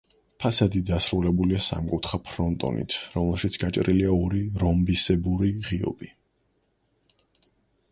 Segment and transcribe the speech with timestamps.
[0.43, 6.13] ფასადი დასრულებულია სამკუთხა ფრონტონით, რომელშიც გაჭრილია ორი რომბისებური ღიობი.